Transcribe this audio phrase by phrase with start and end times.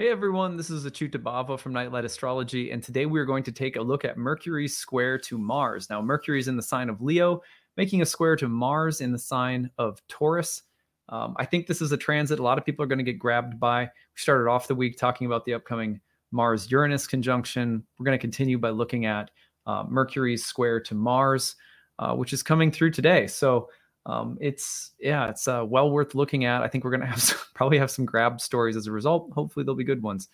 [0.00, 3.76] Hey everyone, this is Achyuta Bhava from Nightlight Astrology, and today we're going to take
[3.76, 5.90] a look at Mercury's square to Mars.
[5.90, 7.42] Now, Mercury is in the sign of Leo,
[7.76, 10.62] making a square to Mars in the sign of Taurus.
[11.10, 13.18] Um, I think this is a transit a lot of people are going to get
[13.18, 13.82] grabbed by.
[13.82, 16.00] We started off the week talking about the upcoming
[16.32, 17.84] Mars Uranus conjunction.
[17.98, 19.30] We're going to continue by looking at
[19.66, 21.56] uh, Mercury's square to Mars,
[21.98, 23.26] uh, which is coming through today.
[23.26, 23.68] So,
[24.06, 26.62] um, it's yeah, it's uh, well worth looking at.
[26.62, 29.30] I think we're gonna have some, probably have some grab stories as a result.
[29.32, 30.28] Hopefully, they'll be good ones.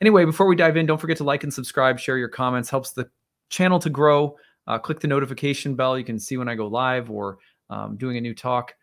[0.00, 2.92] Anyway, before we dive in, don't forget to like and subscribe, share your comments, helps
[2.92, 3.08] the
[3.50, 4.36] channel to grow.
[4.66, 5.98] Uh, click the notification bell.
[5.98, 7.38] You can see when I go live or
[7.70, 8.74] um, doing a new talk.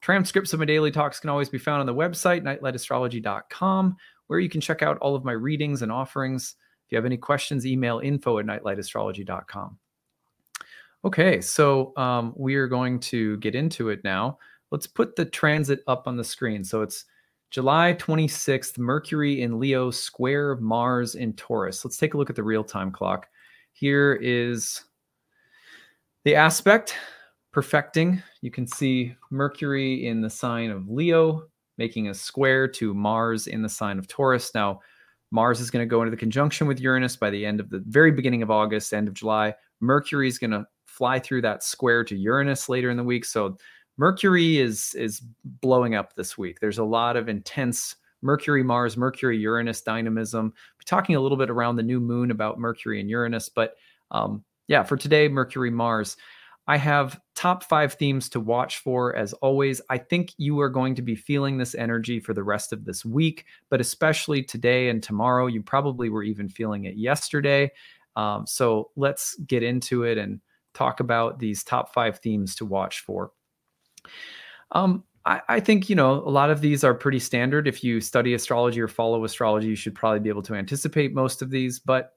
[0.00, 4.48] Transcripts of my daily talks can always be found on the website, nightlightastrology.com, where you
[4.48, 6.56] can check out all of my readings and offerings.
[6.86, 9.78] If you have any questions, email info at nightlightastrology.com.
[11.04, 14.38] Okay, so um, we are going to get into it now.
[14.70, 16.64] Let's put the transit up on the screen.
[16.64, 17.04] So it's
[17.50, 21.84] July 26th, Mercury in Leo, square Mars in Taurus.
[21.84, 23.28] Let's take a look at the real time clock.
[23.72, 24.82] Here is
[26.24, 26.96] the aspect
[27.52, 28.20] perfecting.
[28.42, 31.44] You can see Mercury in the sign of Leo,
[31.78, 34.52] making a square to Mars in the sign of Taurus.
[34.54, 34.80] Now,
[35.30, 37.82] Mars is going to go into the conjunction with Uranus by the end of the
[37.86, 39.54] very beginning of August, end of July.
[39.80, 40.66] Mercury is going to
[40.98, 43.24] fly through that square to Uranus later in the week.
[43.24, 43.56] So
[43.96, 46.58] Mercury is is blowing up this week.
[46.60, 50.52] There's a lot of intense Mercury, Mars, Mercury, Uranus dynamism.
[50.84, 53.76] Talking a little bit around the new moon about Mercury and Uranus, but
[54.10, 56.16] um, yeah, for today, Mercury, Mars.
[56.66, 59.80] I have top five themes to watch for as always.
[59.88, 63.06] I think you are going to be feeling this energy for the rest of this
[63.06, 65.46] week, but especially today and tomorrow.
[65.46, 67.70] You probably were even feeling it yesterday.
[68.16, 70.40] Um, so let's get into it and
[70.78, 73.32] talk about these top five themes to watch for.
[74.72, 77.66] Um, I, I, think you know a lot of these are pretty standard.
[77.66, 81.42] If you study astrology or follow astrology, you should probably be able to anticipate most
[81.42, 81.78] of these.
[81.78, 82.12] But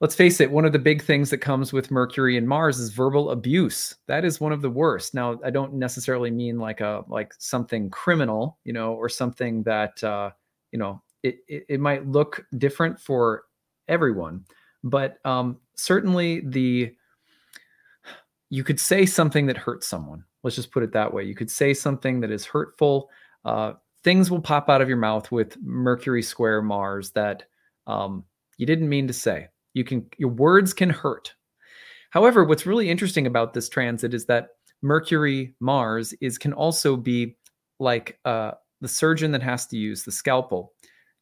[0.00, 2.90] let's face it, one of the big things that comes with Mercury and Mars is
[2.90, 3.94] verbal abuse.
[4.06, 5.14] That is one of the worst.
[5.14, 10.02] Now, I don't necessarily mean like a like something criminal, you know, or something that
[10.02, 10.30] uh,
[10.72, 13.44] you know it, it, it might look different for
[13.88, 14.44] everyone,
[14.84, 16.94] but um, certainly the
[18.50, 20.24] you could say something that hurts someone.
[20.42, 21.24] Let's just put it that way.
[21.24, 23.10] You could say something that is hurtful.
[23.44, 27.44] Uh, things will pop out of your mouth with Mercury square Mars that
[27.86, 28.24] um,
[28.56, 29.48] you didn't mean to say.
[29.74, 31.34] You can your words can hurt.
[32.10, 34.48] However, what's really interesting about this transit is that
[34.82, 37.36] Mercury Mars is can also be
[37.78, 40.72] like uh, the surgeon that has to use the scalpel.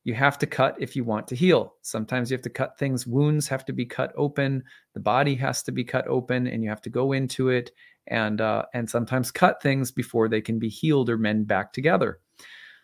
[0.06, 1.74] You have to cut if you want to heal.
[1.82, 3.08] Sometimes you have to cut things.
[3.08, 4.62] Wounds have to be cut open.
[4.94, 7.72] The body has to be cut open, and you have to go into it
[8.06, 12.20] and uh, and sometimes cut things before they can be healed or mend back together.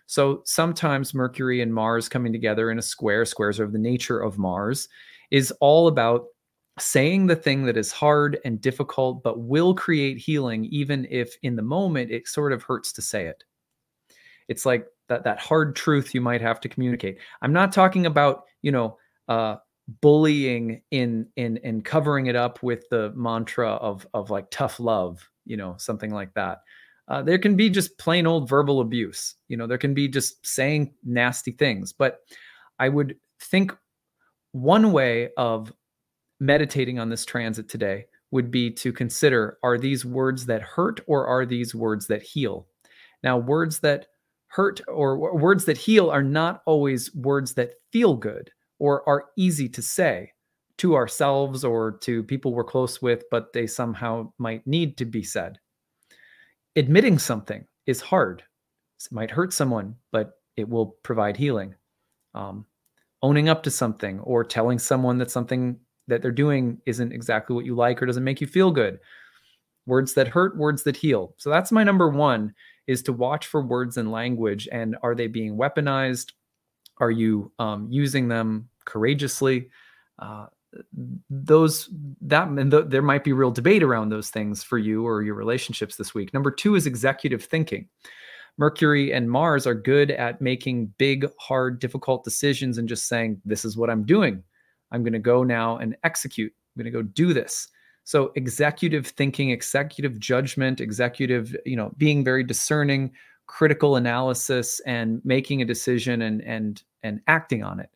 [0.06, 4.18] So sometimes Mercury and Mars coming together in a square, squares are of the nature
[4.18, 4.88] of Mars,
[5.30, 6.24] is all about
[6.80, 11.54] saying the thing that is hard and difficult, but will create healing, even if in
[11.54, 13.44] the moment it sort of hurts to say it.
[14.48, 17.18] It's like that that hard truth you might have to communicate.
[17.42, 18.96] I'm not talking about you know
[19.28, 19.56] uh,
[20.00, 25.28] bullying in in in covering it up with the mantra of of like tough love,
[25.44, 26.62] you know, something like that.
[27.08, 29.34] Uh, there can be just plain old verbal abuse.
[29.48, 31.92] You know, there can be just saying nasty things.
[31.92, 32.20] But
[32.78, 33.76] I would think
[34.52, 35.72] one way of
[36.40, 41.26] meditating on this transit today would be to consider are these words that hurt or
[41.26, 42.66] are these words that heal?
[43.22, 44.06] Now, words that
[44.52, 49.66] hurt or words that heal are not always words that feel good or are easy
[49.66, 50.30] to say
[50.76, 55.22] to ourselves or to people we're close with, but they somehow might need to be
[55.22, 55.58] said.
[56.76, 58.42] Admitting something is hard.
[59.00, 61.74] It might hurt someone, but it will provide healing.
[62.34, 62.66] Um,
[63.22, 67.64] owning up to something or telling someone that something that they're doing isn't exactly what
[67.64, 68.98] you like or doesn't make you feel good.
[69.86, 71.34] Words that hurt, words that heal.
[71.38, 72.52] So that's my number one
[72.86, 76.32] is to watch for words and language and are they being weaponized?
[76.98, 79.70] Are you um, using them courageously?
[80.18, 80.46] Uh,
[81.28, 81.90] those
[82.22, 85.34] that and th- there might be real debate around those things for you or your
[85.34, 86.32] relationships this week.
[86.32, 87.88] Number two is executive thinking.
[88.58, 93.64] Mercury and Mars are good at making big, hard, difficult decisions and just saying, This
[93.64, 94.42] is what I'm doing.
[94.90, 96.52] I'm going to go now and execute.
[96.52, 97.68] I'm going to go do this.
[98.04, 103.12] So executive thinking, executive judgment, executive, you know, being very discerning,
[103.46, 107.90] critical analysis, and making a decision and and and acting on it.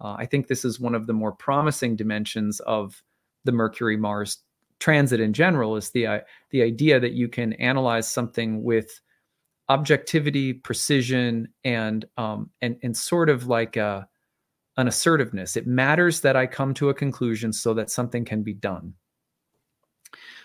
[0.00, 3.02] Uh, I think this is one of the more promising dimensions of
[3.44, 4.38] the Mercury Mars
[4.78, 5.76] transit in general.
[5.76, 6.20] Is the uh,
[6.50, 9.00] the idea that you can analyze something with
[9.68, 14.08] objectivity, precision, and um, and and sort of like a,
[14.76, 15.56] an assertiveness.
[15.56, 18.94] It matters that I come to a conclusion so that something can be done.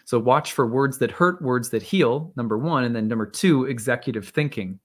[0.05, 2.31] So watch for words that hurt, words that heal.
[2.35, 4.79] Number one, and then number two, executive thinking.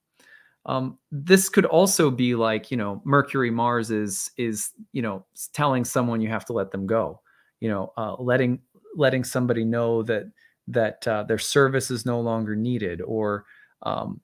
[0.67, 5.85] Um, this could also be like you know Mercury Mars is is you know telling
[5.85, 7.21] someone you have to let them go.
[7.61, 8.61] You know, uh, letting
[8.95, 10.31] letting somebody know that
[10.69, 13.47] that uh, their service is no longer needed, or
[13.83, 14.21] um,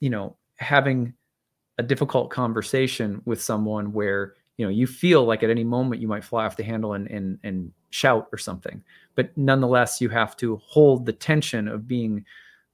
[0.00, 1.14] you know having
[1.78, 6.08] a difficult conversation with someone where you know you feel like at any moment you
[6.08, 8.82] might fly off the handle and and and shout or something
[9.18, 12.24] but nonetheless you have to hold the tension of being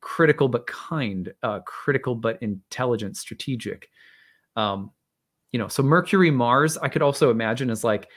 [0.03, 3.89] critical but kind uh, critical but intelligent strategic.
[4.55, 4.91] Um
[5.53, 8.09] you know so mercury mars i could also imagine is like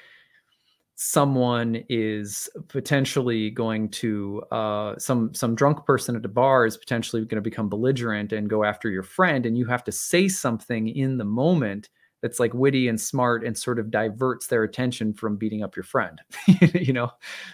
[0.96, 7.22] someone is potentially going to uh, some some drunk person at a bar is potentially
[7.22, 10.88] going to become belligerent and go after your friend and you have to say something
[10.90, 11.90] in the moment
[12.22, 15.84] that's like witty and smart and sort of diverts their attention from beating up your
[15.84, 16.22] friend
[16.74, 17.10] you know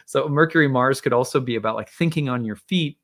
[0.05, 2.97] so mercury mars could also be about like thinking on your feet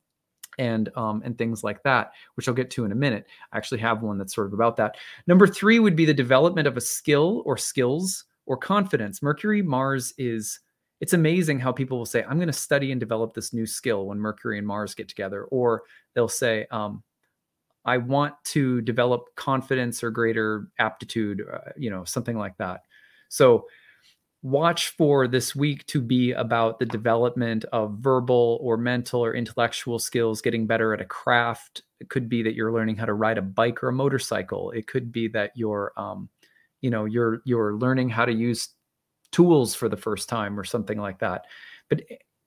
[0.57, 3.25] and um, and things like that, which I'll get to in a minute.
[3.53, 4.97] I actually have one that's sort of about that.
[5.25, 9.21] Number three would be the development of a skill or skills or confidence.
[9.23, 10.59] Mercury, Mars is,
[10.99, 14.07] it's amazing how people will say, I'm going to study and develop this new skill
[14.07, 15.45] when Mercury and Mars get together.
[15.45, 15.83] Or
[16.13, 17.03] they'll say, um,
[17.89, 22.81] I want to develop confidence or greater aptitude, uh, you know, something like that.
[23.29, 23.65] So,
[24.41, 29.99] watch for this week to be about the development of verbal or mental or intellectual
[29.99, 31.81] skills, getting better at a craft.
[31.99, 34.71] It could be that you're learning how to ride a bike or a motorcycle.
[34.71, 36.29] It could be that you're um,
[36.81, 38.69] you know you're you're learning how to use
[39.31, 41.45] tools for the first time or something like that
[41.89, 42.01] but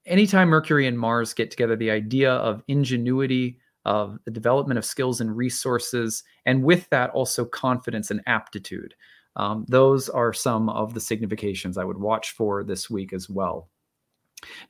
[0.06, 5.20] anytime mercury and mars get together the idea of ingenuity of the development of skills
[5.20, 8.94] and resources and with that also confidence and aptitude.
[9.36, 13.68] Um, those are some of the significations i would watch for this week as well.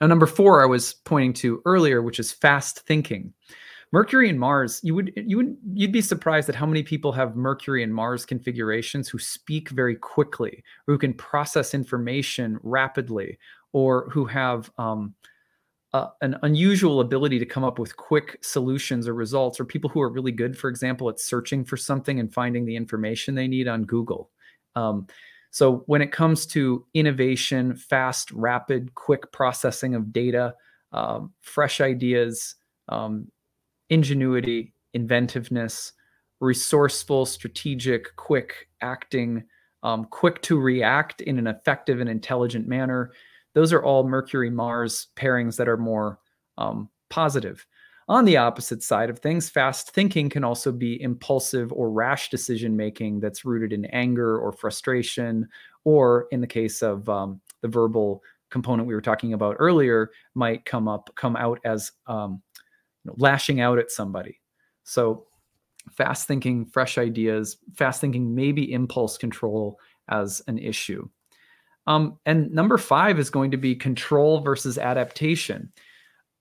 [0.00, 3.32] Now number four i was pointing to earlier which is fast thinking.
[3.92, 7.36] Mercury and Mars, you would you would you'd be surprised at how many people have
[7.36, 13.38] Mercury and Mars configurations who speak very quickly, who can process information rapidly,
[13.74, 15.14] or who have um,
[15.94, 20.00] uh, an unusual ability to come up with quick solutions or results, or people who
[20.00, 23.68] are really good, for example, at searching for something and finding the information they need
[23.68, 24.30] on Google.
[24.74, 25.06] Um,
[25.50, 30.54] so when it comes to innovation, fast, rapid, quick processing of data,
[30.92, 32.54] um, fresh ideas,
[32.88, 33.30] um,
[33.90, 35.92] ingenuity, inventiveness,
[36.40, 39.44] resourceful, strategic, quick acting,
[39.82, 43.12] um, quick to react in an effective and intelligent manner.
[43.54, 46.18] Those are all Mercury Mars pairings that are more
[46.58, 47.66] um, positive.
[48.08, 52.76] On the opposite side of things, fast thinking can also be impulsive or rash decision
[52.76, 55.48] making that's rooted in anger or frustration,
[55.84, 60.64] or in the case of um, the verbal component we were talking about earlier, might
[60.64, 62.42] come up come out as um,
[63.04, 64.40] you know, lashing out at somebody.
[64.84, 65.26] So
[65.90, 69.78] fast thinking, fresh ideas, fast thinking, maybe impulse control
[70.08, 71.08] as an issue.
[71.86, 75.72] Um, and number five is going to be control versus adaptation.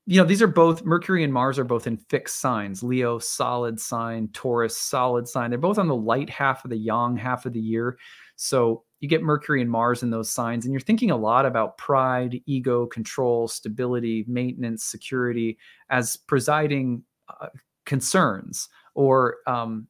[0.08, 2.84] You know, these are both Mercury and Mars are both in fixed signs.
[2.84, 5.50] Leo, solid sign, Taurus, solid sign.
[5.50, 7.98] They're both on the light half of the yang half of the year.
[8.36, 11.78] So you get Mercury and Mars in those signs, and you're thinking a lot about
[11.78, 15.58] pride, ego, control, stability, maintenance, security
[15.90, 17.48] as presiding uh,
[17.86, 19.88] concerns or um,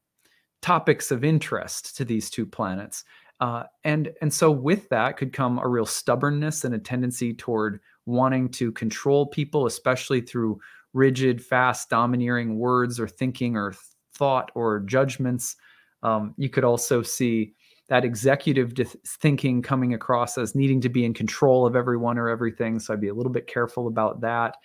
[0.62, 3.04] topics of interest to these two planets.
[3.42, 7.82] Uh, and and so with that could come a real stubbornness and a tendency toward
[8.06, 10.60] wanting to control people, especially through
[10.94, 13.74] rigid, fast, domineering words or thinking or
[14.14, 15.56] thought or judgments.
[16.04, 17.54] Um, you could also see
[17.90, 18.74] that executive
[19.06, 22.80] thinking coming across as needing to be in control of everyone or everything.
[22.80, 24.56] So I'd be a little bit careful about that.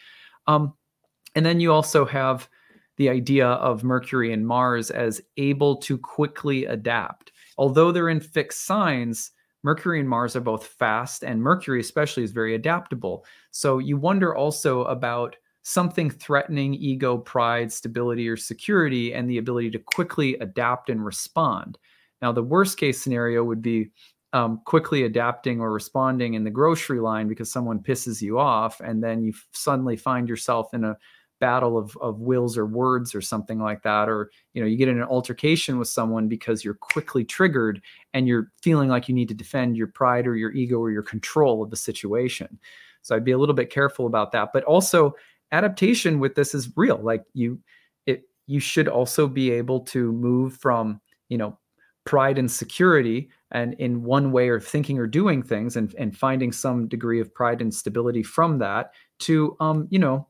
[0.46, 0.74] Um,
[1.34, 2.48] and then you also have
[2.98, 7.32] the idea of Mercury and Mars as able to quickly adapt.
[7.58, 9.30] Although they're in fixed signs,
[9.62, 13.24] Mercury and Mars are both fast, and Mercury, especially, is very adaptable.
[13.50, 19.70] So you wonder also about something threatening ego, pride, stability, or security, and the ability
[19.72, 21.78] to quickly adapt and respond.
[22.22, 23.90] Now, the worst case scenario would be
[24.32, 29.02] um, quickly adapting or responding in the grocery line because someone pisses you off, and
[29.02, 30.96] then you suddenly find yourself in a
[31.40, 34.88] battle of, of wills or words or something like that or you know you get
[34.88, 37.80] in an altercation with someone because you're quickly triggered
[38.14, 41.02] and you're feeling like you need to defend your pride or your ego or your
[41.02, 42.58] control of the situation.
[43.02, 45.14] So i'd be a little bit careful about that but also
[45.52, 47.60] adaptation with this is real like you
[48.06, 51.58] it you should also be able to move from, you know,
[52.04, 56.52] pride and security and in one way or thinking or doing things and, and finding
[56.52, 60.26] some degree of pride and stability from that to um, you know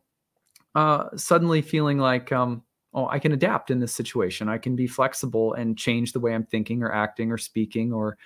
[0.77, 4.87] uh, suddenly feeling like um, oh i can adapt in this situation i can be
[4.87, 8.17] flexible and change the way i'm thinking or acting or speaking or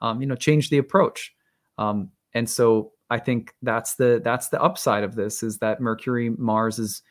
[0.00, 1.32] um, you know change the approach
[1.78, 6.30] um, and so i think that's the that's the upside of this is that mercury
[6.30, 7.02] mars is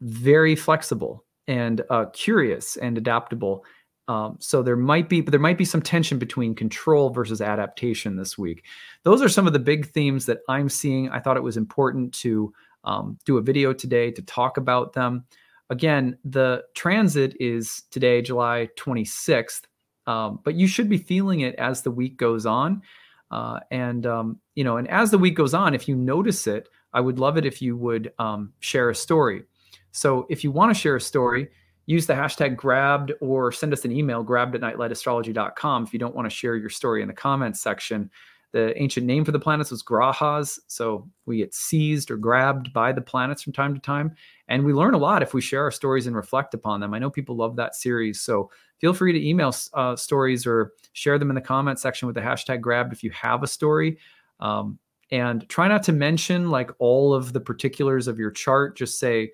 [0.00, 3.62] very flexible and uh, curious and adaptable
[4.08, 8.16] um, so there might be, but there might be some tension between control versus adaptation
[8.16, 8.64] this week.
[9.04, 11.08] Those are some of the big themes that I'm seeing.
[11.10, 12.52] I thought it was important to
[12.84, 15.24] um, do a video today to talk about them.
[15.70, 19.62] Again, the transit is today, July 26th,
[20.06, 22.82] um, but you should be feeling it as the week goes on.
[23.30, 26.68] Uh, and um, you know, and as the week goes on, if you notice it,
[26.92, 29.44] I would love it if you would um, share a story.
[29.92, 31.48] So if you want to share a story,
[31.86, 36.14] use the hashtag grabbed or send us an email grabbed at nightlightastrology.com if you don't
[36.14, 38.10] want to share your story in the comments section
[38.52, 42.92] the ancient name for the planets was grahas so we get seized or grabbed by
[42.92, 44.14] the planets from time to time
[44.48, 46.92] and we learn a lot if we share our stories and reflect upon them.
[46.92, 51.18] I know people love that series so feel free to email uh, stories or share
[51.18, 53.98] them in the comment section with the hashtag grabbed if you have a story.
[54.40, 54.78] Um,
[55.12, 58.76] and try not to mention like all of the particulars of your chart.
[58.76, 59.32] Just say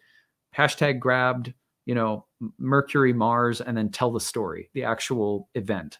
[0.57, 1.53] hashtag grabbed
[1.87, 2.27] you know,
[2.59, 5.99] Mercury, Mars, and then tell the story, the actual event.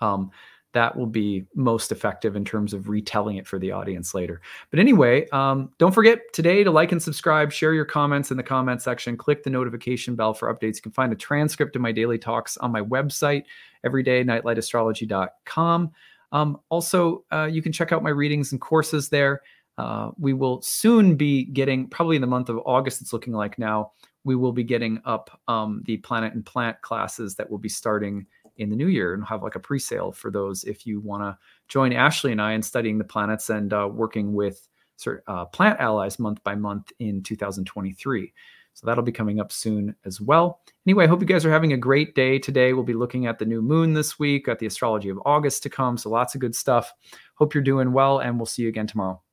[0.00, 0.30] Um,
[0.76, 4.42] that will be most effective in terms of retelling it for the audience later.
[4.70, 8.42] But anyway, um, don't forget today to like and subscribe, share your comments in the
[8.42, 10.76] comment section, click the notification bell for updates.
[10.76, 13.44] You can find a transcript of my daily talks on my website,
[13.86, 15.92] everydaynightlightastrology.com.
[16.32, 19.40] Um, also, uh, you can check out my readings and courses there.
[19.78, 23.58] Uh, we will soon be getting, probably in the month of August, it's looking like
[23.58, 23.92] now,
[24.24, 28.26] we will be getting up um, the planet and plant classes that will be starting
[28.58, 31.36] in the new year and have like a pre-sale for those if you want to
[31.68, 35.80] join Ashley and I in studying the planets and uh, working with sort uh, plant
[35.80, 38.32] allies month by month in 2023.
[38.76, 40.60] So that'll be coming up soon as well.
[40.86, 42.74] Anyway, I hope you guys are having a great day today.
[42.74, 45.70] We'll be looking at the new moon this week, at the astrology of August to
[45.70, 45.96] come.
[45.96, 46.92] So lots of good stuff.
[47.36, 49.22] Hope you're doing well, and we'll see you again tomorrow.